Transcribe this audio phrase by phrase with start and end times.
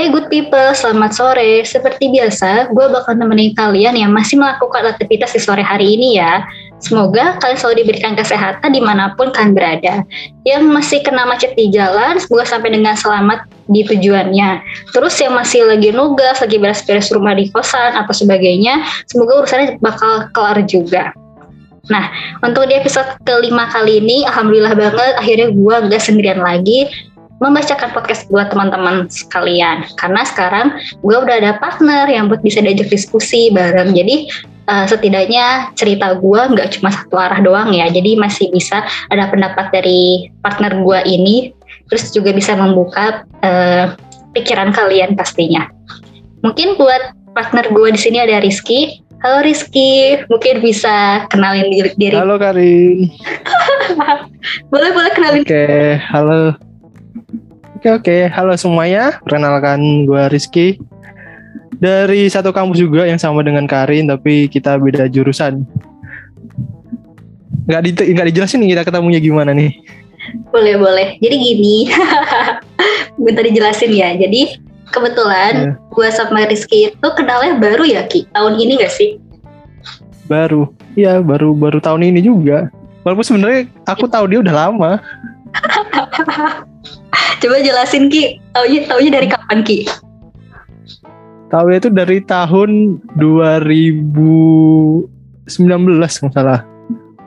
[0.00, 1.60] Hai good people, selamat sore.
[1.60, 6.40] Seperti biasa, gue bakal nemenin kalian yang masih melakukan aktivitas di sore hari ini ya.
[6.80, 10.00] Semoga kalian selalu diberikan kesehatan di mana pun kalian berada.
[10.48, 14.64] Yang masih kena macet di jalan, semoga sampai dengan selamat di tujuannya.
[14.96, 20.32] Terus yang masih lagi nugas, lagi beres-beres rumah di kosan atau sebagainya, semoga urusannya bakal
[20.32, 21.12] kelar juga.
[21.88, 22.08] Nah,
[22.44, 26.88] untuk di episode kelima kali ini, alhamdulillah banget akhirnya gue gak sendirian lagi
[27.40, 29.88] membacakan podcast buat teman-teman sekalian.
[29.96, 33.96] Karena sekarang gue udah ada partner yang buat bisa diajak diskusi bareng.
[33.96, 34.28] Jadi
[34.68, 37.88] uh, setidaknya cerita gue nggak cuma satu arah doang ya.
[37.88, 41.50] Jadi masih bisa ada pendapat dari partner gue ini.
[41.88, 43.96] Terus juga bisa membuka uh,
[44.36, 45.66] pikiran kalian pastinya.
[46.44, 49.00] Mungkin buat partner gue di sini ada Rizky.
[49.20, 51.92] Halo Rizky, mungkin bisa kenalin diri.
[52.00, 52.16] diri.
[52.16, 53.04] Halo Karin.
[54.72, 55.44] boleh boleh kenalin.
[55.44, 56.69] Oke, okay, halo
[57.80, 59.24] Oke oke, halo semuanya.
[59.24, 60.76] Perkenalkan gue Rizky
[61.80, 65.64] dari satu kampus juga yang sama dengan Karin, tapi kita beda jurusan.
[67.64, 69.72] Gak, di, nggak dijelasin nih kita ketemunya gimana nih?
[70.52, 71.16] Boleh boleh.
[71.24, 71.88] Jadi gini,
[73.24, 74.12] minta dijelasin ya.
[74.12, 74.60] Jadi
[74.92, 75.88] kebetulan yeah.
[75.88, 78.28] gue sama Rizky itu kenalnya baru ya Ki.
[78.28, 79.16] Tahun ini gak sih?
[80.28, 80.68] Baru,
[81.00, 82.68] iya baru baru tahun ini juga.
[83.08, 85.00] Walaupun sebenarnya aku tahu dia udah lama.
[87.38, 89.86] Coba jelasin Ki, taunya taunya dari kapan Ki?
[91.50, 95.06] Tahu itu dari tahun 2019
[95.98, 96.66] nggak salah.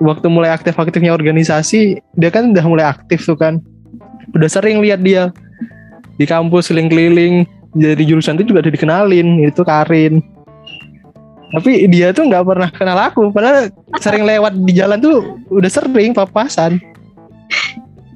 [0.04, 3.64] Waktu mulai aktif-aktifnya organisasi, dia kan udah mulai aktif tuh kan.
[4.36, 5.32] Udah sering lihat dia
[6.20, 7.48] di kampus keliling-keliling.
[7.74, 10.22] Jadi jurusan itu juga udah dikenalin, itu Karin.
[11.54, 13.70] Tapi dia tuh nggak pernah kenal aku, padahal
[14.02, 16.82] sering lewat di jalan tuh udah sering papasan.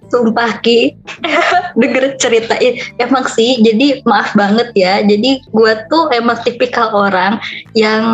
[0.07, 0.95] Sumpah Ki.
[1.79, 5.03] Denger ceritain Emang sih Jadi maaf banget ya.
[5.03, 7.37] Jadi gue tuh emang tipikal orang
[7.75, 8.05] Yang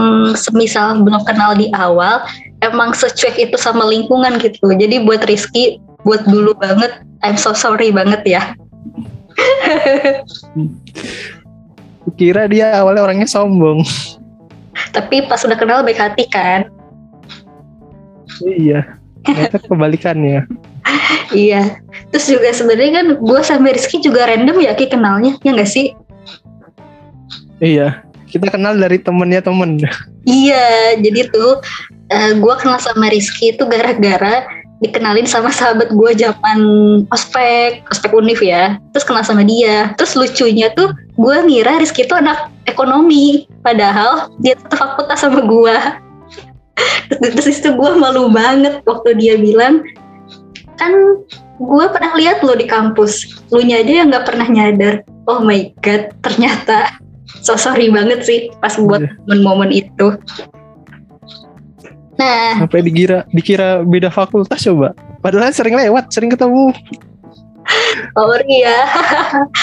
[0.50, 2.26] semisal belum kenal di awal
[2.66, 4.74] Emang secuek itu sama lingkungan gitu.
[4.74, 8.44] Jadi buat Rizky Buat dulu banget I'm so sorry banget ya.
[12.20, 13.88] Kira dia awalnya orangnya sombong.
[14.92, 16.68] Tapi pas udah kenal baik hati kan?
[18.44, 19.00] Iya.
[19.24, 20.44] Ternyata kebalikannya.
[21.34, 21.83] Iya
[22.14, 25.98] terus juga sebenarnya kan gue sama Rizky juga random ya Ki kenalnya ya nggak sih?
[27.58, 29.82] Iya kita kenal dari temennya temen.
[30.26, 31.62] Iya jadi tuh
[32.10, 34.46] uh, eh, gue kenal sama Rizky itu gara-gara
[34.82, 36.60] dikenalin sama sahabat gue zaman
[37.10, 38.78] ospek ospek univ ya.
[38.94, 39.94] Terus kenal sama dia.
[39.98, 45.76] Terus lucunya tuh gue ngira Rizky itu anak ekonomi padahal dia tuh fakultas sama gue
[47.10, 49.86] terus, terus itu gue malu banget waktu dia bilang
[50.82, 50.92] kan
[51.62, 56.10] gue pernah lihat lo di kampus lu aja yang nggak pernah nyadar oh my god
[56.26, 56.98] ternyata
[57.46, 59.14] so sorry banget sih pas buat yeah.
[59.30, 60.18] momen-momen itu
[62.14, 66.74] nah sampai dikira dikira beda fakultas coba padahal sering lewat sering ketemu
[68.20, 68.78] Oh iya,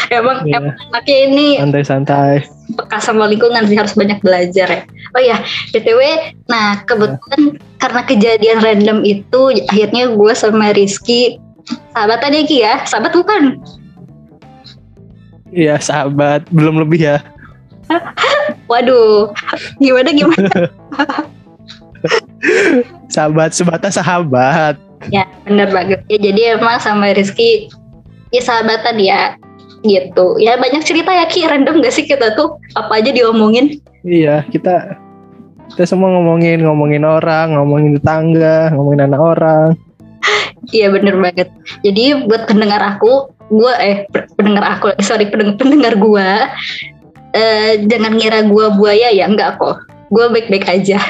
[0.09, 0.59] emang yeah.
[0.59, 2.49] emang anaknya ini santai-santai.
[2.75, 4.83] Bekas sama lingkungan sih harus banyak belajar ya.
[5.13, 5.37] Oh iya,
[5.75, 6.01] btw,
[6.49, 7.77] nah kebetulan yeah.
[7.77, 11.39] karena kejadian random itu akhirnya gue sama Rizky
[11.93, 13.43] sahabatan ya Ki ya, sahabat bukan?
[15.51, 17.19] Iya sahabat, belum lebih ya.
[18.71, 19.35] Waduh,
[19.83, 20.71] gimana gimana?
[23.15, 24.79] sahabat sebatas sahabat.
[25.11, 26.19] Ya benar banget ya.
[26.21, 27.73] Jadi emang sama Rizky
[28.31, 29.35] ya sahabatan ya
[29.83, 34.45] gitu ya banyak cerita ya Ki random gak sih kita tuh apa aja diomongin iya
[34.49, 35.01] kita
[35.73, 39.69] kita semua ngomongin ngomongin orang ngomongin tetangga ngomongin anak orang
[40.69, 41.49] iya bener banget.
[41.81, 44.07] Jadi buat pendengar aku gue eh
[44.39, 46.29] pendengar aku sorry pendengar pendengar gue
[47.35, 49.81] eh, jangan ngira gue buaya ya enggak kok.
[50.13, 51.01] Gue baik-baik aja.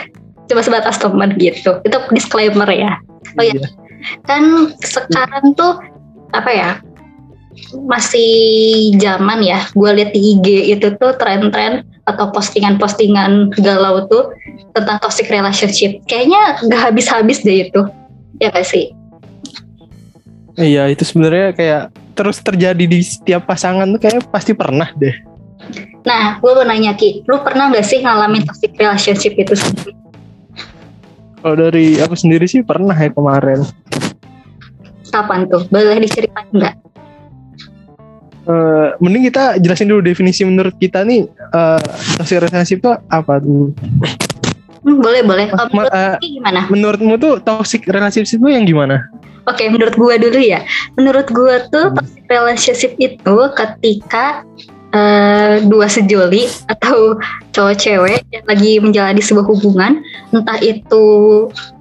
[0.47, 1.81] Cuma sebatas teman gitu.
[1.83, 3.01] Itu disclaimer ya.
[3.37, 3.57] Oh ya.
[4.25, 5.81] Kan sekarang tuh
[6.31, 6.71] apa ya
[7.85, 10.47] masih zaman ya gue lihat di IG
[10.79, 14.33] itu tuh tren-tren atau postingan-postingan galau tuh
[14.73, 16.01] tentang toxic relationship.
[16.09, 17.83] Kayaknya gak habis-habis deh itu.
[18.41, 19.00] Ya gak sih
[20.61, 21.83] iya itu sebenarnya kayak
[22.15, 25.17] terus terjadi di setiap pasangan tuh kayak pasti pernah deh
[26.05, 29.93] nah gue mau nanya Ki lu pernah gak sih ngalamin toxic relationship itu sendiri
[31.41, 33.65] kalau dari aku sendiri sih pernah ya kemarin
[35.11, 36.75] kapan tuh boleh diceritain nggak
[38.51, 41.81] uh, mending kita jelasin dulu definisi menurut kita nih uh,
[42.17, 43.75] toxic relationship itu apa tuh?
[44.81, 45.47] Hmm, boleh boleh.
[45.77, 46.61] Menurut uh, gimana?
[46.73, 49.13] Menurutmu tuh toxic relationship itu yang gimana?
[49.51, 50.63] Oke, okay, menurut gua dulu ya.
[50.95, 51.97] Menurut gua tuh hmm.
[51.99, 54.47] toxic relationship itu ketika
[54.95, 57.19] uh, dua sejoli atau
[57.51, 61.05] cowok cewek yang lagi menjalani sebuah hubungan entah itu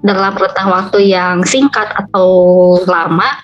[0.02, 2.30] dalam rentang waktu yang singkat atau
[2.90, 3.38] lama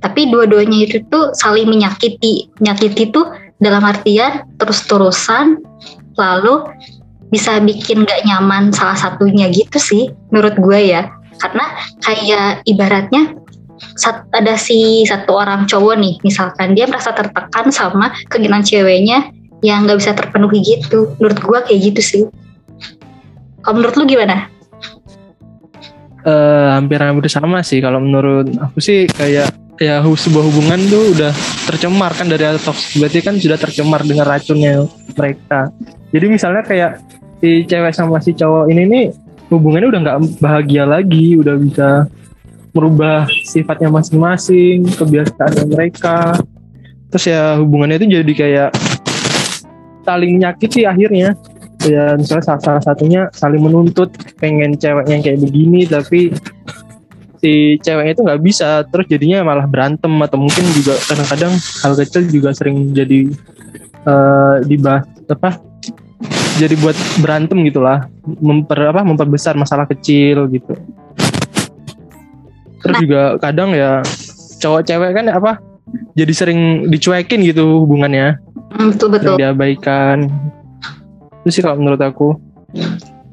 [0.00, 3.26] tapi dua-duanya itu tuh saling menyakiti menyakiti tuh
[3.58, 5.58] dalam artian terus-terusan
[6.14, 6.62] lalu
[7.34, 11.10] bisa bikin gak nyaman salah satunya gitu sih menurut gue ya
[11.42, 11.66] karena
[12.06, 13.34] kayak ibaratnya
[14.30, 19.34] ada si satu orang cowok nih misalkan dia merasa tertekan sama keinginan ceweknya
[19.64, 21.16] yang nggak bisa terpenuhi gitu.
[21.16, 22.22] Menurut gue kayak gitu sih.
[23.64, 24.52] Kalau menurut lu gimana?
[26.20, 27.80] Uh, hampir-hampir sama sih.
[27.80, 29.48] Kalau menurut aku sih kayak
[29.80, 31.32] ya sebuah hubungan tuh udah
[31.64, 32.28] tercemar kan.
[32.28, 34.84] Dari toxic berarti kan sudah tercemar dengan racunnya
[35.16, 35.72] mereka.
[36.12, 37.00] Jadi misalnya kayak
[37.40, 39.04] si cewek sama si cowok ini nih
[39.48, 41.40] hubungannya udah nggak bahagia lagi.
[41.40, 42.04] Udah bisa
[42.74, 46.34] merubah sifatnya masing-masing kebiasaan mereka.
[47.14, 48.70] Terus ya hubungannya itu jadi kayak
[50.02, 51.38] saling nyakiti akhirnya.
[51.84, 54.10] Ya misalnya salah, satunya saling menuntut
[54.40, 56.32] pengen ceweknya yang kayak begini tapi
[57.38, 58.82] si ceweknya itu nggak bisa.
[58.90, 63.30] Terus jadinya malah berantem atau mungkin juga kadang-kadang hal kecil juga sering jadi
[64.08, 65.62] uh, dibahas apa
[66.58, 68.10] jadi buat berantem gitulah.
[68.26, 70.74] Memper apa memperbesar masalah kecil gitu
[72.84, 74.04] terus juga kadang ya
[74.60, 75.56] cowok cewek kan apa
[76.14, 78.36] jadi sering dicuekin gitu hubungannya
[78.74, 79.34] Hmm, betul betul.
[79.38, 80.26] diabaikan.
[81.46, 82.34] Itu sih kalau menurut aku.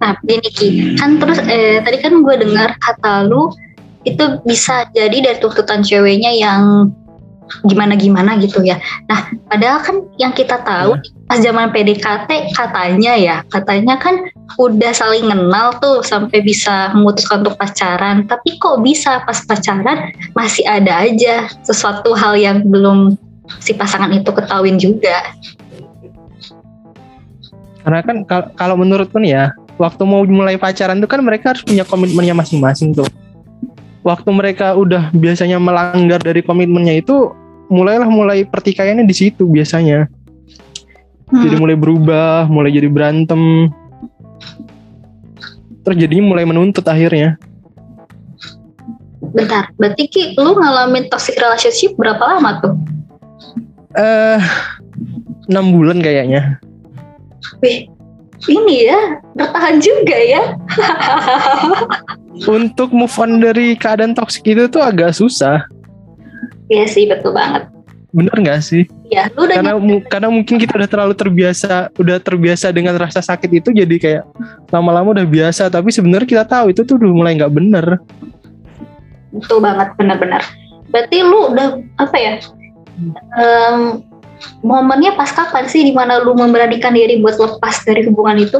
[0.01, 0.67] Nah, ini Ki,
[0.97, 3.49] kan terus eh, tadi kan gue dengar kata lu
[4.05, 6.89] itu bisa jadi dari tuntutan ceweknya yang
[7.67, 8.79] gimana-gimana gitu ya.
[9.07, 11.03] Nah, padahal kan yang kita tahu ya.
[11.27, 14.27] pas zaman PDKT katanya ya, katanya kan
[14.59, 18.27] udah saling kenal tuh sampai bisa memutuskan untuk pacaran.
[18.27, 23.15] Tapi kok bisa pas pacaran masih ada aja sesuatu hal yang belum
[23.59, 25.35] si pasangan itu ketahuin juga.
[27.81, 28.17] Karena kan
[28.53, 29.45] kalau menurutku nih ya,
[29.81, 33.09] waktu mau mulai pacaran itu kan mereka harus punya komitmennya masing-masing tuh.
[34.01, 37.33] Waktu mereka udah biasanya melanggar dari komitmennya itu,
[37.71, 40.11] mulailah mulai pertikaiannya di situ biasanya.
[41.31, 41.41] Hmm.
[41.47, 43.71] Jadi mulai berubah, mulai jadi berantem.
[45.81, 47.39] Terus jadinya mulai menuntut akhirnya.
[49.31, 52.75] Bentar, berarti Ki, lu ngalamin toxic relationship berapa lama tuh?
[53.97, 54.39] eh
[55.51, 56.59] enam bulan kayaknya.
[57.59, 57.91] Wih,
[58.47, 60.43] ini ya bertahan juga ya.
[62.47, 65.67] Untuk move on dari keadaan toksik itu tuh agak susah.
[66.71, 67.67] Iya sih, betul banget.
[68.15, 68.87] Bener nggak sih?
[69.11, 69.71] Iya, lu udah karena
[70.07, 74.23] karena mungkin kita udah terlalu terbiasa, udah terbiasa dengan rasa sakit itu, jadi kayak
[74.71, 75.67] lama-lama udah biasa.
[75.67, 77.99] Tapi sebenarnya kita tahu itu tuh udah mulai nggak bener.
[79.35, 80.43] Betul banget, benar-benar.
[80.91, 81.67] Berarti lu udah
[81.99, 82.33] apa ya?
[83.37, 84.03] um,
[84.65, 88.59] momennya pas kapan sih di mana lu memberanikan diri buat lepas dari hubungan itu?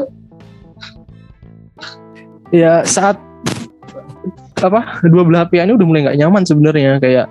[2.52, 3.20] Ya saat
[4.62, 7.26] apa dua belah pihak ini udah mulai nggak nyaman sebenarnya kayak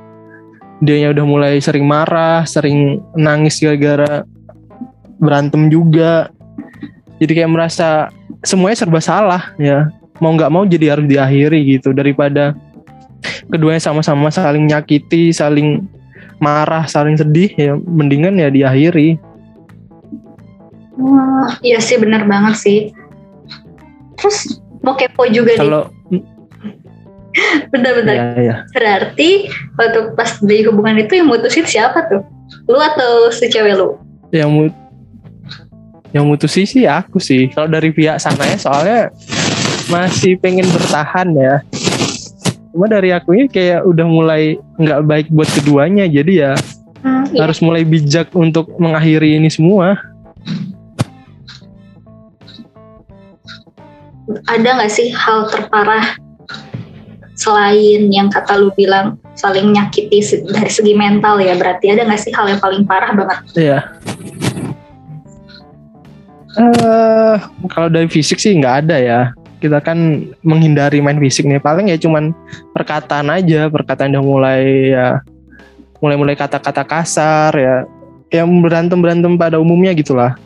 [0.80, 4.24] dia udah mulai sering marah, sering nangis gara-gara
[5.20, 6.32] berantem juga.
[7.20, 8.08] Jadi kayak merasa
[8.40, 9.92] semuanya serba salah ya.
[10.20, 12.52] Mau nggak mau jadi harus diakhiri gitu daripada
[13.48, 15.84] keduanya sama-sama saling menyakiti, saling
[16.40, 19.20] marah saling sedih ya mendingan ya diakhiri
[20.96, 22.80] Wah, iya sih benar banget sih
[24.16, 25.92] terus mau kepo juga kalau
[27.70, 28.56] benar-benar ya, ya.
[28.74, 29.46] berarti
[29.78, 32.22] waktu pas di hubungan itu yang mutusin siapa tuh?
[32.66, 33.94] Lu atau si cewek lu?
[34.34, 34.74] Yang mut
[36.10, 37.46] yang mutusin sih aku sih.
[37.54, 39.00] Kalau dari pihak sana ya soalnya
[39.86, 41.54] masih pengen bertahan ya.
[42.70, 46.52] Cuma dari aku ini kayak udah mulai nggak baik buat keduanya jadi ya
[47.02, 47.38] hmm, iya.
[47.46, 49.98] harus mulai bijak untuk mengakhiri ini semua.
[54.46, 56.14] Ada nggak sih hal terparah
[57.40, 62.32] selain yang kata lu bilang saling nyakiti dari segi mental ya berarti ada nggak sih
[62.36, 63.38] hal yang paling parah banget?
[63.56, 63.78] Iya.
[66.60, 67.40] Uh,
[67.72, 69.20] kalau dari fisik sih nggak ada ya.
[69.60, 71.60] Kita kan menghindari main fisik nih.
[71.60, 72.36] Paling ya cuman
[72.76, 73.72] perkataan aja.
[73.72, 75.24] Perkataan yang mulai ya
[76.04, 77.76] mulai-mulai kata-kata kasar ya.
[78.28, 80.36] Yang berantem berantem pada umumnya gitulah.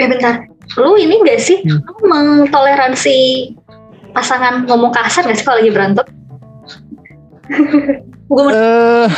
[0.00, 0.48] Ya bentar.
[0.78, 1.82] Lu ini gak sih hmm.
[1.82, 3.18] lu mengtoleransi
[4.10, 6.06] pasangan ngomong kasar gak sih kalau lagi berantem
[8.30, 9.08] uh,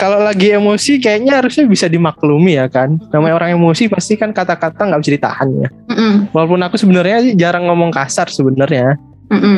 [0.00, 2.96] kalau lagi emosi kayaknya harusnya bisa dimaklumi ya kan.
[3.12, 5.68] Namanya orang emosi pasti kan kata-kata nggak bisa ditahan ya.
[5.92, 6.14] Mm -mm.
[6.32, 8.96] Walaupun aku sebenarnya jarang ngomong kasar sebenarnya.
[9.28, 9.56] Mm -mm.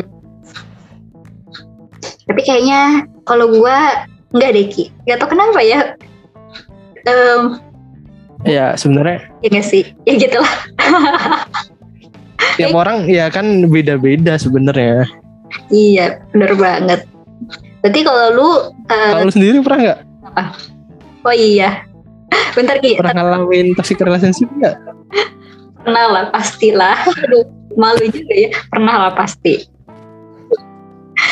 [2.27, 3.77] Tapi kayaknya kalau gue
[4.35, 4.91] nggak deh Ki.
[5.07, 5.95] Gak tau kenapa ya.
[7.05, 7.61] Um,
[8.45, 10.55] ya sebenarnya ya gak sih ya gitu lah
[12.55, 15.07] tiap orang ya kan beda-beda sebenarnya.
[15.69, 17.07] Iya bener banget.
[17.85, 18.49] Berarti kalau lu
[18.89, 19.99] uh, kalau sendiri pernah nggak?
[21.25, 21.85] Oh iya.
[22.57, 22.97] Bentar Ki.
[22.97, 24.75] Pernah ngalamin toxic relationship nggak?
[25.85, 26.97] Pernah lah pastilah.
[27.25, 27.45] Aduh
[27.77, 28.49] malu juga ya.
[28.73, 29.69] Pernah lah pasti.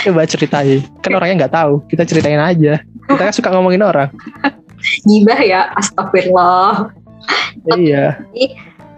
[0.04, 0.84] Coba ceritain.
[1.00, 1.74] Kan orangnya nggak tahu.
[1.88, 2.84] Kita ceritain aja.
[2.84, 4.12] Kita kan suka ngomongin orang.
[5.08, 6.92] Gibah ya astagfirullah.
[7.80, 8.20] Iya.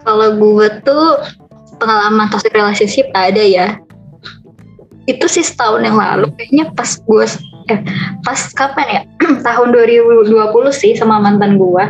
[0.01, 1.05] Kalau gue tuh
[1.77, 3.67] pengalaman toxic relationship ada ya.
[5.05, 6.34] Itu sih setahun yang lalu.
[6.34, 7.25] Kayaknya pas gue
[7.70, 7.79] eh,
[8.25, 9.01] pas kapan ya?
[9.48, 10.32] Tahun 2020
[10.74, 11.84] sih sama mantan gue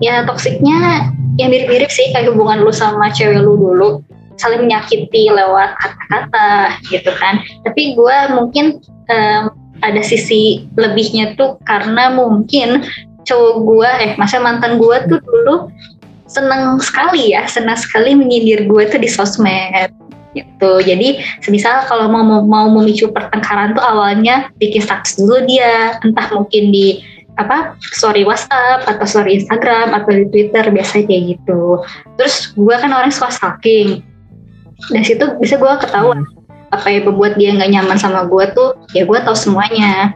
[0.00, 3.88] ya toksiknya yang mirip-mirip sih kayak hubungan lu sama cewek lu dulu.
[4.34, 7.38] Saling menyakiti lewat kata-kata gitu kan.
[7.62, 12.82] Tapi gue mungkin um, ada sisi lebihnya tuh karena mungkin
[13.24, 15.72] cowok gue eh masa mantan gue tuh dulu
[16.34, 19.94] seneng sekali ya senang sekali menyindir gue tuh di sosmed
[20.34, 20.82] gitu.
[20.82, 26.74] Jadi semisal kalau mau mau memicu pertengkaran tuh awalnya bikin status dulu dia entah mungkin
[26.74, 27.00] di
[27.34, 31.82] apa story WhatsApp atau story Instagram atau di Twitter biasanya kayak gitu.
[32.18, 34.02] Terus gue kan orang suka stalking.
[34.90, 36.26] Dari situ bisa gue ketahuan
[36.74, 40.14] apa yang membuat dia nggak nyaman sama gue tuh ya gue tahu semuanya.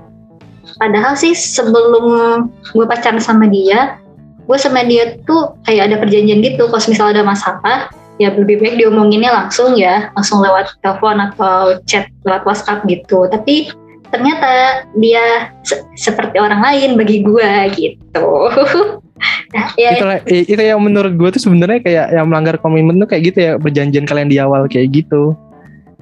[0.78, 3.98] Padahal sih sebelum gue pacaran sama dia
[4.48, 6.72] gue sama dia tuh kayak ada perjanjian gitu.
[6.72, 7.78] Kalau misalnya ada masalah
[8.16, 10.08] ya lebih baik diomonginnya langsung ya.
[10.16, 13.28] Langsung lewat telepon atau chat lewat WhatsApp gitu.
[13.28, 13.68] Tapi
[14.08, 18.28] ternyata dia se seperti orang lain bagi gue gitu.
[19.48, 23.34] Nah, ya, itu, itu yang menurut gue tuh sebenarnya kayak yang melanggar komitmen tuh kayak
[23.34, 23.52] gitu ya.
[23.58, 25.34] Perjanjian kalian di awal kayak gitu.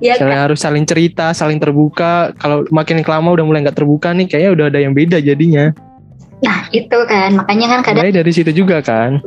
[0.04, 0.44] Ya, kalian kan?
[0.52, 2.36] harus saling cerita saling terbuka.
[2.36, 5.72] Kalau makin lama udah mulai nggak terbuka nih kayaknya udah ada yang beda jadinya
[6.44, 7.36] nah itu kan.
[7.36, 9.20] Makanya kan kadang mulai dari situ juga kan.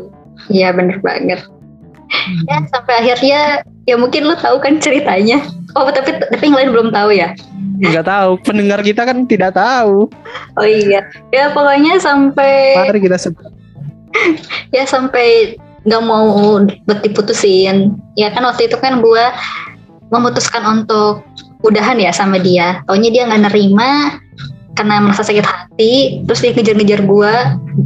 [0.50, 1.46] Iya bener banget.
[2.50, 5.46] Ya sampai akhirnya ya mungkin lu tahu kan ceritanya.
[5.78, 7.38] Oh tapi tapi yang lain belum tahu ya?
[7.80, 8.32] Nggak tahu.
[8.42, 10.10] Pendengar kita kan tidak tahu.
[10.58, 11.06] Oh iya.
[11.30, 13.46] Ya pokoknya sampai mari kita sebut
[14.76, 16.66] ya sampai nggak mau
[17.06, 17.94] diputusin.
[18.18, 19.26] Ya kan waktu itu kan gue
[20.10, 21.22] memutuskan untuk
[21.62, 22.82] udahan ya sama dia.
[22.90, 24.18] Taunya dia nggak nerima
[24.80, 27.34] karena merasa sakit hati terus dia ngejar-ngejar gue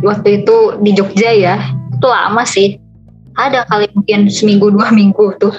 [0.05, 1.57] waktu itu di Jogja ya
[2.03, 2.75] itu lama sih.
[3.39, 5.55] Ada kali mungkin seminggu dua minggu tuh.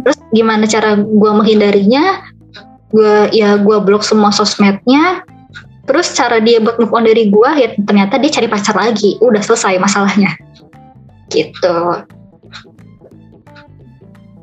[0.00, 2.24] Terus gimana cara gue menghindarinya?
[2.88, 5.20] Gue ya gue blok semua sosmednya.
[5.84, 9.20] Terus cara dia buat move on dari gue ya ternyata dia cari pacar lagi.
[9.20, 10.32] Udah selesai masalahnya.
[11.28, 11.76] Gitu.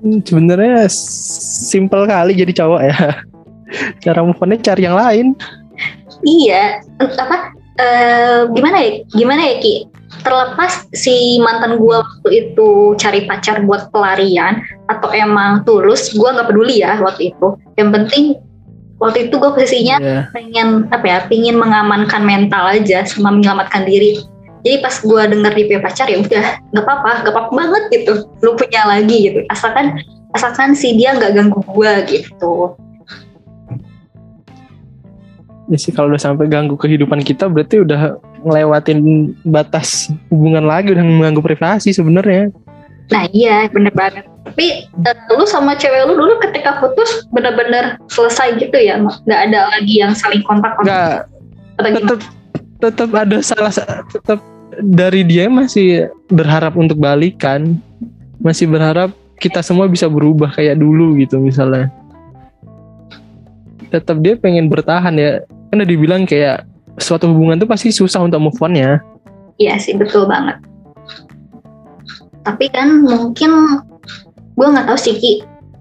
[0.01, 2.98] Hmm, sebenarnya simple kali jadi cowok ya
[4.04, 5.34] cara move onnya cari yang lain.
[6.25, 6.86] Iya.
[7.01, 7.56] Apa?
[7.80, 8.92] Uh, gimana ya?
[9.16, 9.75] Gimana ya ki?
[10.22, 14.62] Terlepas si mantan gue waktu itu cari pacar buat pelarian
[14.92, 17.58] atau emang tulus gue nggak peduli ya waktu itu.
[17.80, 18.25] Yang penting
[19.01, 20.24] waktu itu gue posisinya yeah.
[20.30, 24.22] pengen apa ya pengen mengamankan mental aja sama menyelamatkan diri.
[24.62, 28.13] Jadi pas gue denger di pacar ya udah nggak apa-apa nggak apa-apa banget gitu.
[28.46, 29.40] Lu punya lagi gitu.
[29.50, 29.98] Asalkan
[30.38, 32.78] asalkan si dia nggak ganggu gue gitu
[35.72, 41.00] ya sih kalau udah sampai ganggu kehidupan kita berarti udah ngelewatin batas hubungan lagi udah
[41.00, 42.51] mengganggu privasi sebenarnya.
[43.08, 44.28] Nah iya bener banget.
[44.51, 49.72] Tapi uh, lu sama cewek lu dulu ketika putus bener-bener selesai gitu ya nggak ada
[49.72, 51.24] lagi yang saling kontak nggak.
[51.80, 52.20] Tetap
[52.84, 53.72] tetap ada salah
[54.12, 54.44] tetap
[54.84, 57.80] dari dia masih berharap untuk balikan
[58.44, 61.88] masih berharap kita semua bisa berubah kayak dulu gitu misalnya.
[63.88, 66.68] Tetap dia pengen bertahan ya kan udah dibilang kayak
[67.00, 69.00] suatu hubungan tuh pasti susah untuk move on ya.
[69.56, 70.60] Iya sih betul banget.
[72.44, 73.80] Tapi kan mungkin
[74.60, 75.34] gue nggak tahu sih Ki.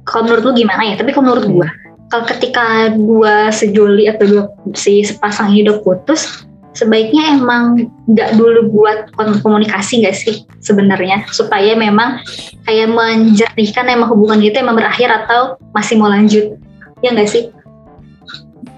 [0.06, 0.94] Kalau menurut lu gimana ya?
[0.94, 1.68] Tapi kalau menurut gue
[2.10, 4.44] kalau ketika dua sejoli atau dua
[4.74, 6.42] si sepasang hidup putus
[6.74, 9.10] sebaiknya emang nggak dulu buat
[9.42, 11.26] komunikasi nggak sih sebenarnya?
[11.34, 12.22] Supaya memang
[12.66, 16.54] kayak menjernihkan emang hubungan itu emang berakhir atau masih mau lanjut.
[17.02, 17.50] Ya nggak sih?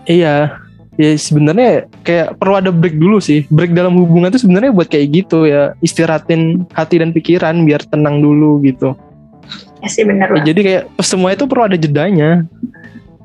[0.08, 0.61] Iya
[1.00, 3.48] ya sebenarnya kayak perlu ada break dulu sih.
[3.48, 5.72] Break dalam hubungan tuh sebenarnya buat kayak gitu ya.
[5.80, 8.92] Istirahatin hati dan pikiran biar tenang dulu gitu.
[9.82, 12.46] Ya sih benar ya, jadi kayak semua itu perlu ada jedanya.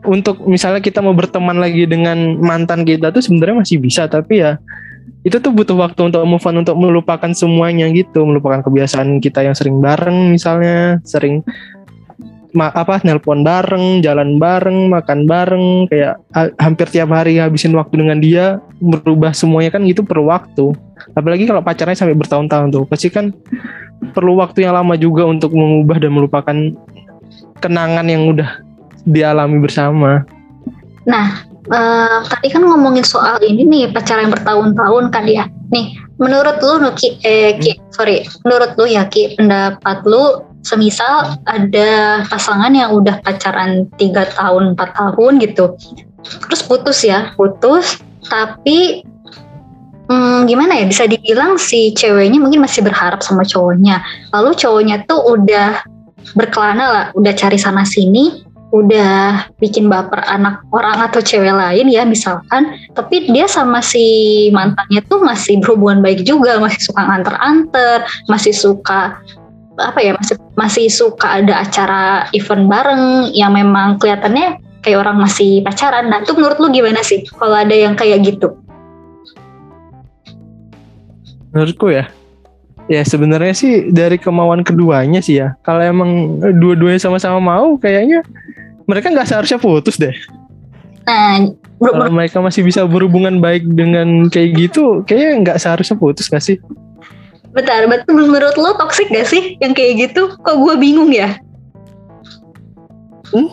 [0.08, 4.58] Untuk misalnya kita mau berteman lagi dengan mantan kita tuh sebenarnya masih bisa tapi ya
[5.28, 8.24] itu tuh butuh waktu untuk move on untuk melupakan semuanya gitu.
[8.24, 11.44] Melupakan kebiasaan kita yang sering bareng misalnya sering
[12.58, 16.18] ma apa nelpon bareng, jalan bareng, makan bareng, kayak
[16.58, 20.74] hampir tiap hari habisin waktu dengan dia, merubah semuanya kan itu perlu waktu.
[21.14, 23.30] apalagi kalau pacarnya sampai bertahun-tahun tuh pasti kan
[24.18, 26.58] perlu waktu yang lama juga untuk mengubah dan melupakan
[27.62, 28.66] kenangan yang udah
[29.06, 30.26] dialami bersama
[31.08, 35.48] Nah, eh, tadi kan ngomongin soal ini nih pacaran bertahun-tahun kan ya.
[35.72, 42.22] Nih, menurut lu Nuki, eh Ki, sorry, menurut lu ya Ki, pendapat lu semisal ada
[42.28, 45.80] pasangan yang udah pacaran tiga tahun, empat tahun gitu,
[46.52, 49.08] terus putus ya, putus, tapi
[50.12, 54.04] hmm, gimana ya bisa dibilang si ceweknya mungkin masih berharap sama cowoknya,
[54.36, 55.80] lalu cowoknya tuh udah
[56.36, 58.44] berkelana lah, udah cari sana sini,
[58.76, 62.76] udah bikin baper anak orang atau cewek lain ya misalkan.
[62.92, 69.16] Tapi dia sama si mantannya tuh masih berhubungan baik juga masih suka nganter-anter masih suka
[69.78, 75.62] apa ya masih masih suka ada acara event bareng yang memang kelihatannya kayak orang masih
[75.62, 76.10] pacaran.
[76.10, 77.22] Nah itu menurut lu gimana sih?
[77.26, 78.58] Kalau ada yang kayak gitu?
[81.54, 82.10] Menurutku ya
[82.88, 85.54] ya sebenarnya sih dari kemauan keduanya sih ya.
[85.62, 88.24] Kalau emang dua-duanya sama-sama mau kayaknya
[88.88, 90.16] mereka nggak seharusnya putus deh.
[91.08, 96.44] Nah, kalau mereka masih bisa berhubungan baik dengan kayak gitu, kayaknya nggak seharusnya putus gak
[96.44, 96.60] sih?
[97.58, 100.30] Bentar, betul menurut lo toxic gak sih yang kayak gitu?
[100.46, 101.42] Kok gue bingung ya?
[103.34, 103.50] Hmm?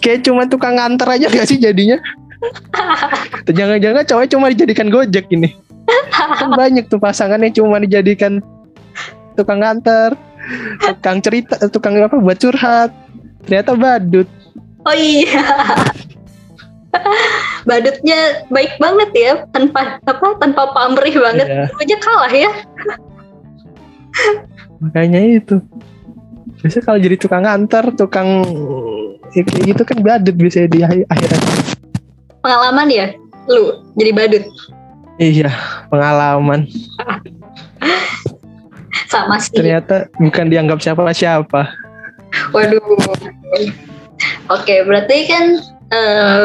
[0.00, 2.00] Kayak cuma tukang nganter aja gak sih jadinya?
[3.58, 5.52] Jangan-jangan cowok cuma dijadikan gojek ini.
[6.16, 8.40] kan banyak tuh pasangan yang cuma dijadikan
[9.36, 10.16] tukang nganter,
[10.80, 12.92] tukang cerita, tukang apa buat curhat
[13.48, 14.28] ternyata badut
[14.84, 15.40] oh iya
[17.68, 21.46] badutnya baik banget ya tanpa apa tanpa pamrih banget.
[21.46, 21.64] Iya.
[21.68, 22.50] aja kalah ya.
[24.80, 25.60] Makanya itu.
[26.58, 28.42] Biasanya kalau jadi tukang antar tukang
[29.36, 31.42] ya kayak gitu kan badut bisa di akhirat.
[32.40, 33.12] Pengalaman ya
[33.46, 34.44] lu jadi badut?
[35.20, 35.52] Iya
[35.92, 36.64] pengalaman.
[39.12, 39.52] Sama sih.
[39.54, 41.68] Ternyata bukan dianggap siapa-siapa.
[42.52, 42.80] Waduh.
[44.48, 45.44] Oke, berarti kan
[45.92, 46.44] uh,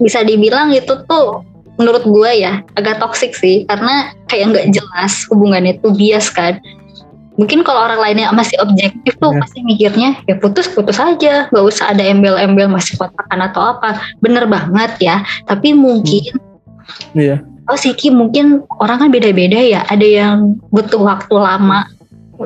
[0.00, 1.44] bisa dibilang itu tuh
[1.80, 6.60] menurut gue ya agak toksik sih karena kayak nggak jelas hubungannya tuh bias kan.
[7.40, 9.40] Mungkin kalau orang lainnya masih objektif tuh yeah.
[9.40, 13.96] pasti mikirnya ya putus putus aja, nggak usah ada embel-embel masih kotakan atau apa.
[14.20, 15.24] Bener banget ya.
[15.48, 16.36] Tapi mungkin
[17.16, 17.38] Iya.
[17.38, 17.68] Yeah.
[17.70, 19.86] Oh Siki mungkin orang kan beda-beda ya.
[19.86, 21.86] Ada yang butuh waktu lama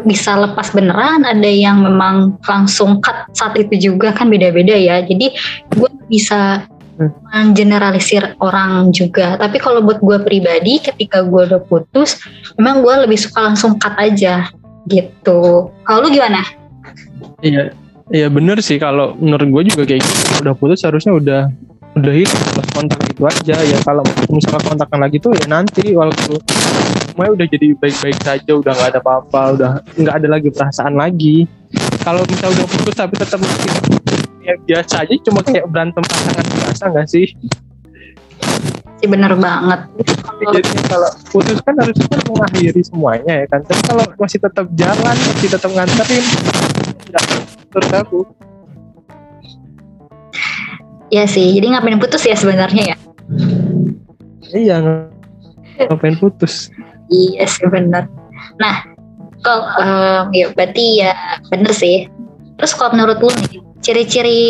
[0.04, 5.00] bisa lepas beneran, ada yang memang langsung cut saat itu juga kan beda-beda ya.
[5.00, 5.32] Jadi
[5.74, 6.66] gue bisa
[6.98, 9.34] mengeneralisir orang juga.
[9.38, 12.18] Tapi kalau buat gue pribadi, ketika gue udah putus,
[12.58, 14.48] memang gue lebih suka langsung cut aja
[14.86, 15.70] gitu.
[15.84, 16.44] Kalau lu gimana?
[17.40, 17.72] Iya,
[18.12, 18.78] iya bener sih.
[18.78, 20.44] Kalau menurut gue juga kayak gitu.
[20.44, 21.42] Udah putus harusnya udah
[21.94, 26.42] udah hilang kontak itu aja ya kalau misalnya kontakkan lagi tuh ya nanti waktu
[27.14, 29.70] semuanya udah jadi baik-baik saja udah nggak ada apa-apa udah
[30.02, 31.46] nggak ada lagi perasaan lagi
[32.02, 33.70] kalau misalnya udah putus tapi tetap masih
[34.44, 37.26] ya biasa aja cuma kayak berantem pasangan biasa nggak sih
[39.00, 39.80] sih bener banget
[40.52, 45.16] jadi kalau putus kan harusnya kan mengakhiri semuanya ya kan tapi kalau masih tetap jalan
[45.16, 46.24] masih tetap nganterin
[47.72, 48.20] terus aku
[51.12, 52.96] Iya sih, jadi ngapain putus ya sebenarnya ya?
[54.50, 54.76] Iya,
[55.86, 56.74] ngapain putus?
[57.06, 58.10] iya sih benar.
[58.58, 58.82] Nah,
[59.44, 61.14] kalau um, ya berarti ya
[61.54, 62.08] bener sih.
[62.58, 64.40] Terus kalau menurut lu nih, ciri-ciri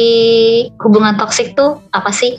[0.78, 2.38] hubungan toksik tuh apa sih?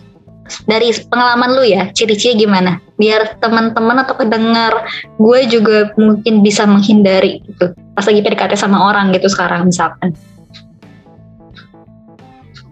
[0.70, 2.78] Dari pengalaman lu ya, ciri-ciri gimana?
[3.02, 7.76] Biar teman-teman atau pendengar gue juga mungkin bisa menghindari gitu.
[7.98, 10.16] Pas lagi PDKT sama orang gitu sekarang misalkan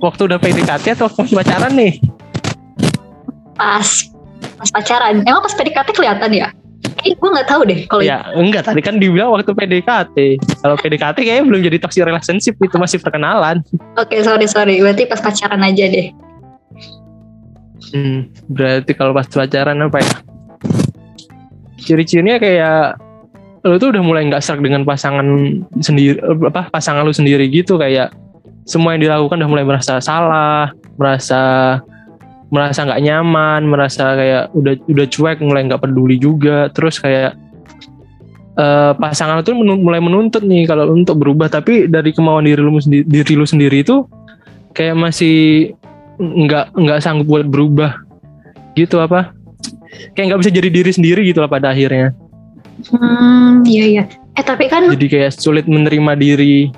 [0.04, 1.94] waktu udah PDKT atau waktu pacaran nih?
[3.56, 3.88] Pas
[4.60, 5.24] pas pacaran.
[5.24, 6.52] Emang pas PDKT kelihatan ya?
[7.04, 10.18] Eh, gue nggak tahu deh kalau ya enggak tadi kan dibilang waktu PDKT
[10.64, 13.60] kalau PDKT kayaknya belum jadi toxic relationship itu masih perkenalan.
[14.00, 14.80] Oke okay, sorry sorry.
[14.80, 16.08] Berarti pas pacaran aja deh.
[17.92, 20.14] Hmm, berarti kalau pas pacaran apa ya?
[21.84, 22.96] Ciri-cirinya kayak
[23.64, 25.28] lo tuh udah mulai nggak serak dengan pasangan
[25.80, 28.12] sendiri apa pasangan lu sendiri gitu kayak
[28.64, 31.80] semua yang dilakukan udah mulai merasa salah, merasa
[32.54, 37.34] merasa nggak nyaman, merasa kayak udah udah cuek, mulai nggak peduli juga, terus kayak
[38.62, 43.06] uh, pasangan itu mulai menuntut nih kalau untuk berubah, tapi dari kemauan diri lu sendiri,
[43.10, 44.06] diri lu sendiri itu
[44.78, 45.74] kayak masih
[46.22, 47.98] nggak nggak sanggup buat berubah,
[48.78, 49.34] gitu apa?
[50.14, 52.14] Kayak nggak bisa jadi diri sendiri gitu lah pada akhirnya.
[52.94, 54.04] Hmm, iya iya.
[54.38, 54.86] Eh tapi kan.
[54.94, 56.70] Jadi kayak sulit menerima diri.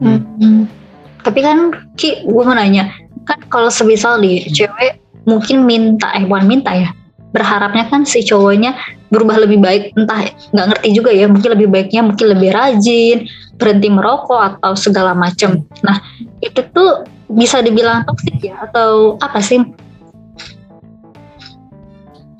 [0.00, 0.24] Hmm.
[0.40, 0.82] hmm
[1.22, 2.90] tapi kan Ki gue mau nanya
[3.22, 6.90] kan kalau semisal nih cewek mungkin minta eh bukan minta ya
[7.32, 8.76] berharapnya kan si cowoknya
[9.08, 13.18] berubah lebih baik entah nggak ngerti juga ya mungkin lebih baiknya mungkin lebih rajin
[13.56, 15.96] berhenti merokok atau segala macam nah
[16.44, 19.60] itu tuh bisa dibilang toksik ya atau apa sih?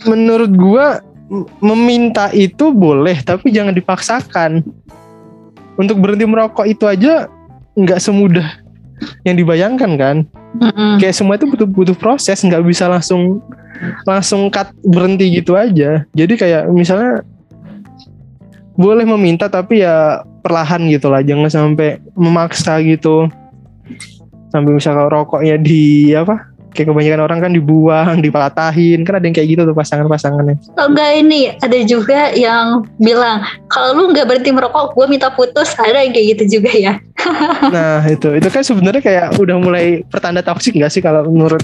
[0.04, 1.00] Menurut gua
[1.64, 4.60] meminta itu boleh tapi jangan dipaksakan.
[5.80, 7.32] Untuk berhenti merokok itu aja
[7.72, 8.61] nggak semudah
[9.24, 10.16] yang dibayangkan kan?
[10.52, 11.00] Mm-mm.
[11.00, 13.40] kayak semua itu butuh butuh proses nggak bisa langsung
[14.04, 16.04] langsung cut berhenti gitu aja.
[16.12, 17.24] Jadi kayak misalnya
[18.76, 23.32] boleh meminta tapi ya perlahan gitu lah jangan sampai memaksa gitu.
[24.52, 29.48] Sampai misalnya rokoknya di apa kayak kebanyakan orang kan dibuang dipatahin kan ada yang kayak
[29.52, 34.96] gitu tuh pasangan-pasangannya Atau enggak ini ada juga yang bilang kalau lu nggak berhenti merokok
[34.96, 36.92] gue minta putus ada yang kayak gitu juga ya
[37.74, 41.62] nah itu itu kan sebenarnya kayak udah mulai pertanda toksik nggak sih kalau menurut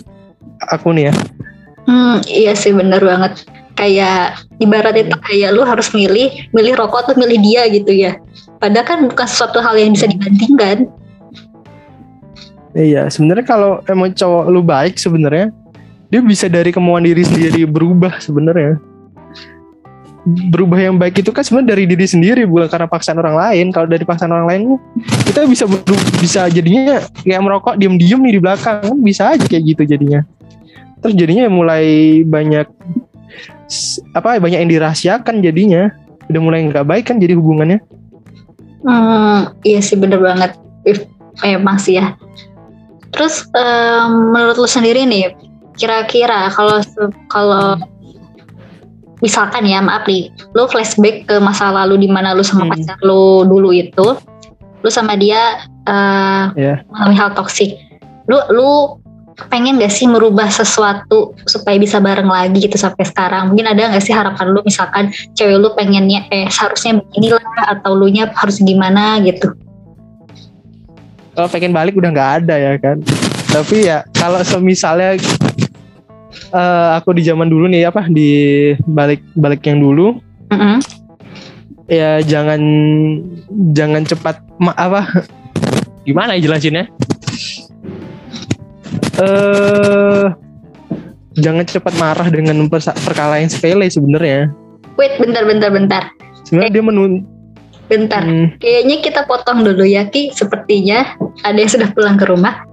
[0.71, 1.15] aku nih ya
[1.89, 3.49] Hmm, iya sih bener banget.
[3.73, 8.21] Kayak ibarat itu kayak lu harus milih, milih rokok atau milih dia gitu ya.
[8.61, 10.93] Padahal kan bukan sesuatu hal yang bisa dibandingkan.
[12.79, 15.51] Iya, sebenarnya kalau emang cowok lu baik sebenarnya
[16.09, 18.79] dia bisa dari kemauan diri sendiri berubah sebenarnya.
[20.55, 23.75] Berubah yang baik itu kan sebenarnya dari diri sendiri bukan karena paksaan orang lain.
[23.75, 24.63] Kalau dari paksaan orang lain
[25.27, 29.75] kita bisa beru- bisa jadinya kayak merokok diem-diem nih di belakang kan bisa aja kayak
[29.75, 30.23] gitu jadinya.
[31.03, 32.67] Terus jadinya mulai banyak
[34.15, 35.91] apa banyak yang dirahasiakan jadinya.
[36.31, 37.83] Udah mulai nggak baik kan jadi hubungannya.
[38.87, 40.55] Hmm, iya sih bener banget.
[40.87, 41.03] If,
[41.43, 42.15] emang sih ya.
[43.19, 45.35] Terus em, menurut lu sendiri nih,
[45.75, 46.79] kira-kira kalau
[47.27, 47.75] kalau
[49.19, 52.73] misalkan ya maaf nih, lu flashback ke masa lalu di mana lu sama Hmm.
[52.79, 54.15] pacar lu dulu itu,
[54.83, 56.75] lu sama dia eh, Ya.
[56.93, 57.75] mengalami hal toksik.
[58.31, 59.01] Lu lu
[59.49, 63.55] pengen gak sih merubah sesuatu supaya bisa bareng lagi gitu sampai sekarang?
[63.55, 68.11] Mungkin ada gak sih harapan lu misalkan cewek lu pengennya eh seharusnya beginilah atau lu
[68.11, 69.55] nya harus gimana gitu?
[71.39, 72.99] Kalau pengen balik udah nggak ada ya kan.
[73.55, 75.15] Tapi ya kalau semisalnya
[76.51, 80.19] eh, aku di zaman dulu nih apa di balik balik yang dulu
[80.51, 80.83] Mm-mm.
[81.87, 82.59] ya jangan
[83.71, 85.07] jangan cepat ma apa
[86.03, 86.91] gimana ya jelasinnya?
[89.23, 90.27] Eh
[91.39, 92.67] jangan cepat marah dengan
[93.07, 94.51] perkara yang sepele sebenarnya.
[94.99, 96.03] Wait, bentar, bentar, bentar,
[96.43, 97.23] sebenarnya dia menun
[97.89, 98.23] bentar.
[98.23, 100.31] hmm, Kayaknya kita potong dulu ya Ki.
[100.31, 102.69] Sepertinya ada yang sudah pulang ke rumah.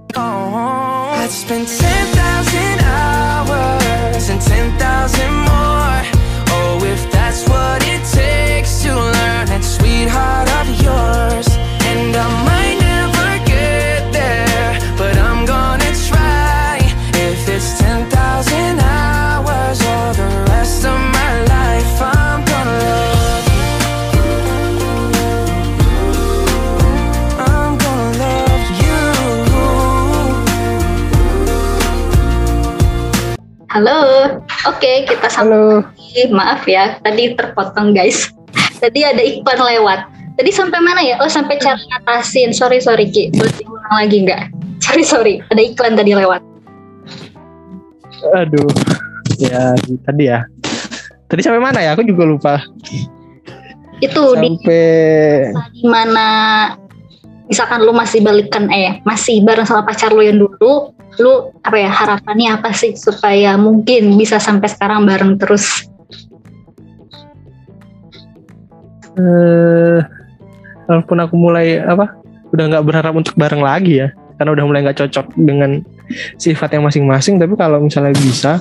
[5.16, 5.45] I'd
[34.66, 36.22] Oke, kita sambung halo lagi.
[36.34, 38.34] Maaf ya, tadi terpotong guys.
[38.82, 40.04] Tadi ada iklan lewat.
[40.36, 41.16] Tadi sampai mana ya?
[41.22, 42.52] Oh, sampai cara ngatasin.
[42.52, 43.32] Sorry, sorry Ki.
[43.32, 44.42] Boleh diulang lagi nggak?
[44.84, 45.34] Sorry, sorry.
[45.48, 46.44] Ada iklan tadi lewat.
[48.34, 48.66] aduh
[49.38, 49.76] ya
[50.08, 50.42] tadi ya
[51.28, 52.54] tadi sampai mana ya aku juga lupa
[53.96, 56.28] Itu di sampai di mana
[57.48, 61.90] misalkan lu masih balikan eh masih bareng sama pacar lu yang dulu, lu apa ya
[61.90, 65.88] harapannya apa sih supaya mungkin bisa sampai sekarang bareng terus?
[69.16, 70.00] eh
[70.84, 72.12] walaupun aku mulai apa
[72.52, 75.80] udah nggak berharap untuk bareng lagi ya karena udah mulai nggak cocok dengan
[76.36, 78.60] sifat yang masing-masing tapi kalau misalnya bisa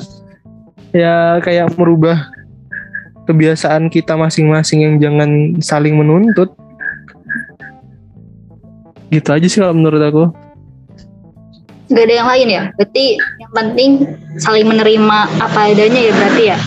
[0.96, 2.32] ya kayak merubah
[3.28, 6.56] kebiasaan kita masing-masing yang jangan saling menuntut
[9.12, 10.24] gitu aja sih kalau menurut aku
[11.86, 12.64] Gak ada yang lain ya?
[12.78, 13.90] Berarti yang penting
[14.42, 16.60] saling menerima apa adanya ya berarti ya?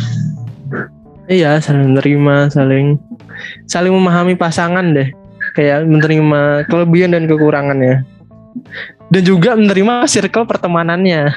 [1.29, 2.97] iya saling menerima saling
[3.69, 5.13] saling memahami pasangan deh
[5.53, 8.03] kayak menerima kelebihan dan kekurangannya
[9.13, 11.37] dan juga menerima circle pertemanannya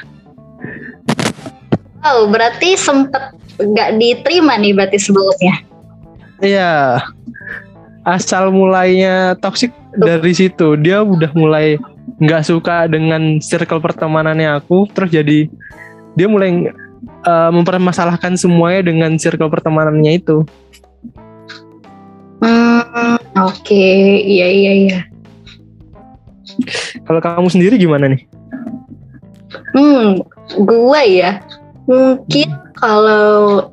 [2.02, 3.30] Oh, berarti sempet
[3.62, 5.54] gak diterima nih berarti sebelumnya.
[6.42, 6.98] iya
[8.02, 11.78] asal mulainya toxic dari situ dia udah mulai
[12.22, 15.46] nggak suka dengan circle pertemanannya aku terus jadi
[16.18, 16.70] dia mulai
[17.26, 20.44] eh, mempermasalahkan semuanya dengan circle pertemanannya itu.
[22.42, 23.86] Hmm, oke,
[24.18, 25.00] iya iya iya.
[27.06, 28.26] kalau kamu sendiri gimana nih?
[29.72, 30.20] Hmm,
[30.58, 31.38] gue ya.
[31.86, 33.70] Mungkin kalau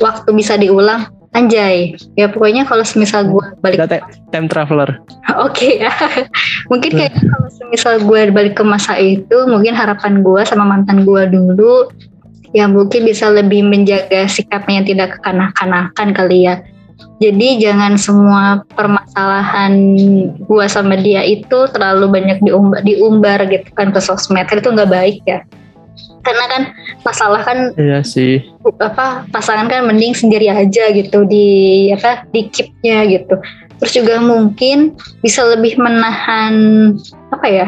[0.00, 5.00] waktu bisa diulang, Anjay, ya pokoknya kalau semisal gue balik Kita time traveler.
[5.48, 5.88] Oke ya,
[6.70, 11.24] mungkin kayak kalau semisal gue balik ke masa itu, mungkin harapan gue sama mantan gue
[11.32, 11.88] dulu,
[12.52, 16.60] ya mungkin bisa lebih menjaga sikapnya yang tidak kekanak-kanakan kali ya.
[17.16, 19.72] Jadi jangan semua permasalahan
[20.36, 25.24] gue sama dia itu terlalu banyak diumbar, diumbar gitu kan ke sosmed, itu nggak baik
[25.24, 25.40] ya.
[26.22, 26.62] Karena kan
[27.02, 28.46] masalah kan Iya sih.
[28.78, 33.38] apa pasangan kan mending sendiri aja gitu di apa di keepnya gitu.
[33.82, 36.54] Terus juga mungkin bisa lebih menahan
[37.34, 37.66] apa ya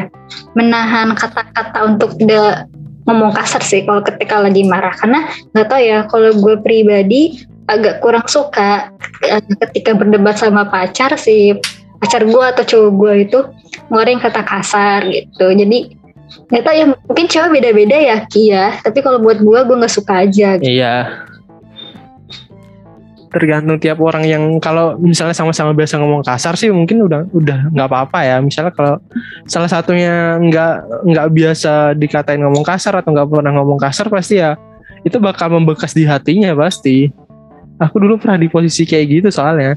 [0.55, 2.71] menahan kata-kata untuk tidak
[3.05, 4.95] ngomong kasar sih kalau ketika lagi marah.
[4.95, 8.93] Karena nggak tahu ya kalau gue pribadi agak kurang suka
[9.25, 11.57] eh, ketika berdebat sama pacar sih
[11.99, 13.39] pacar gue atau cowok gue itu
[13.89, 15.51] ngeluarin kata kasar gitu.
[15.51, 16.04] Jadi
[16.51, 19.93] nggak tahu ya mungkin cewek beda-beda ya Ki ya tapi kalau buat gue gue nggak
[19.93, 20.69] suka aja gitu.
[20.69, 21.25] Iya.
[23.35, 27.87] Tergantung tiap orang yang kalau misalnya sama-sama biasa ngomong kasar sih mungkin udah udah nggak
[27.91, 28.37] apa-apa ya.
[28.39, 28.95] Misalnya kalau
[29.43, 34.55] salah satunya nggak nggak biasa dikatain ngomong kasar atau nggak pernah ngomong kasar pasti ya
[35.03, 37.11] itu bakal membekas di hatinya pasti.
[37.75, 39.75] Aku dulu pernah di posisi kayak gitu soalnya.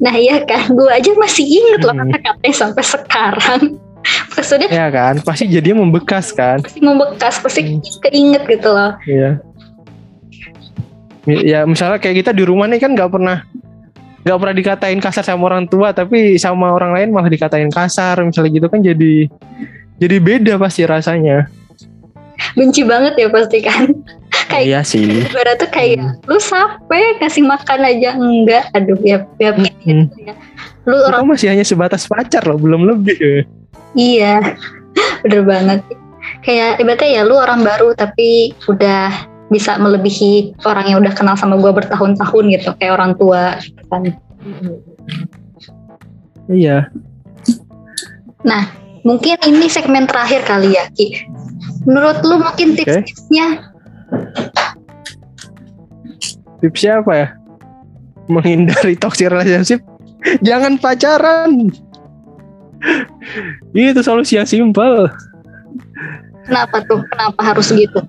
[0.00, 2.10] Nah iya kan, gue aja masih inget loh Hmm.
[2.10, 3.62] kata-katanya sampai sekarang.
[4.34, 6.58] Maksudnya Ya kan, pasti jadinya membekas kan.
[6.60, 7.78] pasti membekas, pasti Hmm.
[8.02, 8.98] keinget gitu loh.
[9.04, 9.38] Iya.
[11.24, 13.40] Ya misalnya kayak kita di rumah nih kan nggak pernah
[14.20, 18.50] nggak pernah dikatain kasar sama orang tua, tapi sama orang lain malah dikatain kasar, misalnya
[18.52, 19.28] gitu kan jadi
[19.96, 21.48] jadi beda pasti rasanya.
[22.52, 23.88] Benci banget ya pasti kan.
[24.50, 25.24] Kayak Iya sih.
[25.24, 26.12] ibarat tuh kayak Hmm.
[26.26, 28.64] lu sampai kasih makan aja enggak.
[28.74, 29.64] Aduh ya ya Hmm.
[29.64, 30.34] gitu ya.
[30.84, 33.48] Lu orang masih hanya sebatas pacar loh, belum lebih.
[33.98, 34.58] Iya.
[35.24, 35.80] Bener banget.
[36.44, 39.10] Kayak ibaratnya ya lu orang baru tapi udah
[39.48, 44.02] bisa melebihi orang yang udah kenal sama gue bertahun-tahun gitu kayak orang tua gitu kan.
[46.50, 46.90] Iya.
[49.04, 51.28] Mungkin ini segmen terakhir kali ya, Ki.
[51.84, 53.72] Menurut lu mungkin tips-tipsnya
[56.64, 57.28] Tipsnya apa ya?
[58.32, 59.84] Menghindari toxic relationship.
[60.40, 61.68] Jangan pacaran.
[63.74, 65.10] Itu solusi yang simpel.
[66.44, 67.00] kenapa tuh?
[67.08, 68.00] Kenapa harus gitu?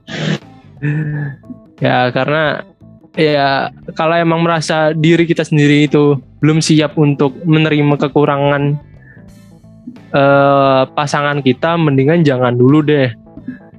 [1.80, 2.68] Ya karena
[3.16, 8.76] ya kalau emang merasa diri kita sendiri itu belum siap untuk menerima kekurangan
[10.12, 13.12] eh, pasangan kita, mendingan jangan dulu deh.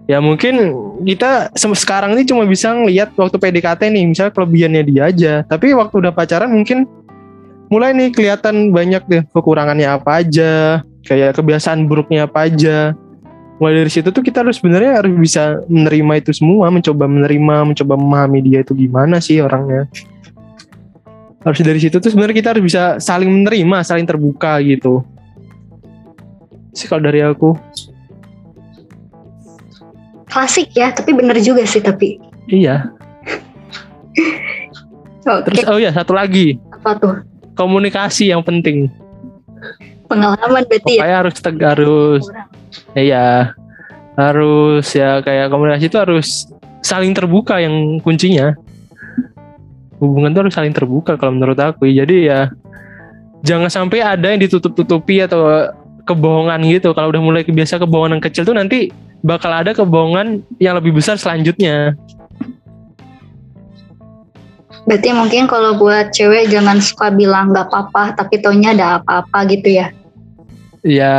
[0.07, 0.71] Ya mungkin
[1.03, 5.33] kita sekarang ini cuma bisa ngelihat waktu PDKT nih, misalnya kelebihannya dia aja.
[5.43, 6.87] Tapi waktu udah pacaran mungkin
[7.67, 12.95] mulai nih kelihatan banyak deh kekurangannya apa aja, kayak kebiasaan buruknya apa aja.
[13.57, 17.95] Mulai dari situ tuh kita harus sebenarnya harus bisa menerima itu semua mencoba menerima mencoba
[17.97, 19.89] memahami dia itu gimana sih orangnya.
[21.41, 25.01] Harus dari situ tuh sebenarnya kita harus bisa saling menerima saling terbuka gitu.
[26.77, 27.57] Sih kalau dari aku.
[30.29, 32.21] Klasik ya, tapi bener juga sih tapi.
[32.53, 32.93] iya.
[35.27, 36.61] Oke, terus oh ya satu lagi.
[36.71, 37.15] Apa tuh?
[37.57, 38.93] Komunikasi yang penting.
[40.07, 41.03] Pengalaman berarti ya.
[41.03, 42.23] Pokoknya harus teg harus
[42.95, 43.29] iya.
[44.17, 46.29] Harus ya kayak komunikasi itu harus
[46.85, 48.55] saling terbuka yang kuncinya.
[49.99, 51.89] Hubungan itu harus saling terbuka kalau menurut aku.
[51.89, 52.53] Jadi ya
[53.43, 55.73] jangan sampai ada yang ditutup-tutupi atau
[56.07, 56.95] kebohongan gitu.
[56.95, 58.95] Kalau udah mulai kebiasa kebohongan yang kecil tuh nanti
[59.27, 61.99] bakal ada kebohongan yang lebih besar selanjutnya
[64.87, 69.83] Berarti mungkin kalau buat cewek jangan suka bilang nggak apa-apa, tapi taunya ada apa-apa gitu
[69.83, 69.91] ya.
[70.87, 71.15] ya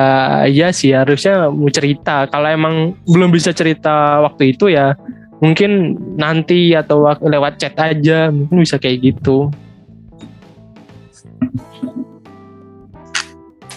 [0.47, 4.95] iya sih harusnya mau cerita kalau emang belum bisa cerita waktu itu ya
[5.43, 9.51] mungkin nanti atau lewat chat aja mungkin bisa kayak gitu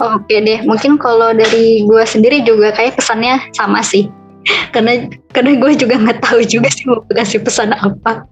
[0.01, 4.09] Oke deh, mungkin kalau dari gue sendiri juga kayak pesannya sama sih.
[4.73, 5.05] Karena
[5.37, 8.25] karena gue juga nggak tahu juga sih mau kasih pesan apa.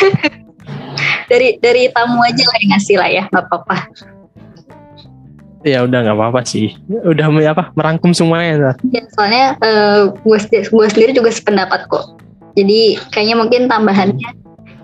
[1.30, 3.76] dari dari tamu aja lah yang ngasih lah ya, nggak apa-apa.
[5.60, 8.72] ya udah nggak apa-apa sih udah apa merangkum semuanya.
[8.88, 12.16] Ya, soalnya eh, gue sendiri, gue sendiri juga sependapat kok.
[12.56, 14.30] Jadi kayaknya mungkin tambahannya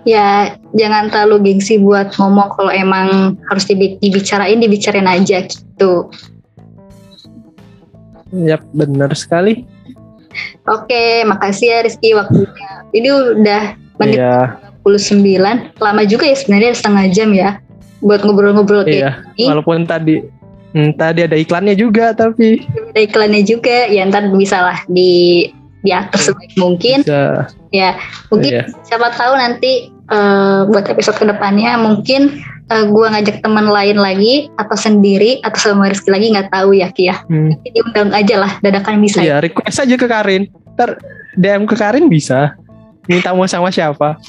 [0.07, 6.07] ya jangan terlalu gengsi buat ngomong kalau emang harus dibi- dibicarain dibicarain aja gitu.
[8.31, 9.65] Yap, benar sekali.
[10.67, 12.85] Oke, makasih ya Rizky waktunya.
[12.91, 13.63] Ini udah
[13.99, 17.59] menit Iya, 29, lama juga ya sebenarnya setengah jam ya
[17.99, 19.11] buat ngobrol-ngobrol kayak iya.
[19.33, 19.49] gini.
[19.49, 20.15] Walaupun tadi
[20.73, 25.45] hmm, tadi ada iklannya juga, tapi Ada iklannya juga, ya ntar bisa lah di
[25.81, 27.01] diatur sebaik mungkin.
[27.05, 27.47] bisa.
[27.73, 27.99] Ya,
[28.31, 28.63] mungkin Iya.
[28.87, 32.39] siapa tahu nanti eh, buat episode ke depannya mungkin
[32.71, 36.87] eh, gua ngajak teman lain lagi atau sendiri atau sama Rizky lagi nggak tahu ya
[36.95, 37.19] Ki ya.
[37.27, 37.51] Hmm.
[37.51, 39.19] Nanti diundang aja lah dadakan bisa.
[39.19, 40.47] Iya, request aja ke Karin.
[40.79, 41.01] Ntar
[41.35, 42.55] DM ke Karin bisa.
[43.07, 44.19] Minta mau sama siapa?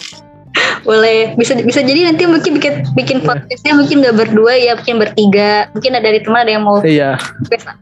[0.82, 5.68] Boleh bisa bisa jadi nanti mungkin bikin bikin podcastnya mungkin nggak berdua ya mungkin bertiga
[5.76, 7.20] mungkin ada dari teman ada yang mau Iya.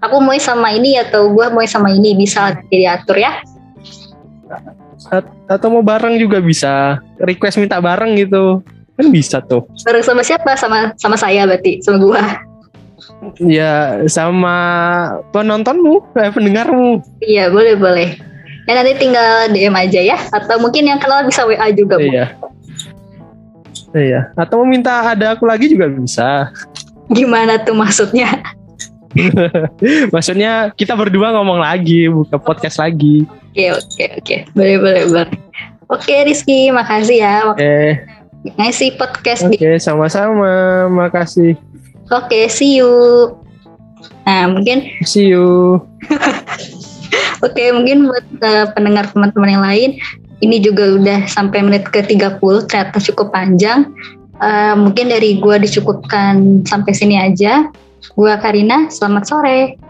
[0.03, 3.39] aku mau sama ini atau gua mau sama ini bisa diatur ya.
[5.13, 6.99] At- atau mau bareng juga bisa.
[7.23, 8.65] Request minta bareng gitu.
[8.99, 9.69] Kan bisa tuh.
[9.87, 10.57] Bareng sama siapa?
[10.59, 12.23] Sama sama saya berarti sama gua.
[13.39, 14.57] Ya sama
[15.31, 17.05] penontonmu, eh, pendengarmu.
[17.23, 18.09] Iya boleh boleh.
[18.67, 20.19] Ya nanti tinggal DM aja ya.
[20.35, 22.03] Atau mungkin yang kenal bisa WA juga.
[22.03, 22.11] Bu.
[23.97, 24.21] Iya.
[24.37, 26.53] Atau mau minta ada aku lagi juga bisa.
[27.09, 28.29] Gimana tuh maksudnya?
[30.15, 33.25] Maksudnya kita berdua ngomong lagi, buka podcast lagi.
[33.57, 34.37] Oke oke oke.
[34.53, 35.39] Boleh boleh boleh.
[35.89, 37.95] Oke Rizky, makasih ya waktu Eh,
[38.61, 39.81] ngasih podcast oke, di.
[39.81, 40.85] sama-sama.
[40.93, 41.57] Makasih.
[42.13, 42.93] Oke, see you.
[44.29, 45.81] Nah mungkin See you.
[47.45, 49.91] Oke, mungkin buat eh, pendengar teman-teman yang lain,
[50.45, 53.89] ini juga udah sampai menit ke 30, ternyata cukup panjang.
[54.37, 57.73] Eh, mungkin dari gua dicukupkan sampai sini aja.
[58.13, 59.86] Gua Karina, selamat sore.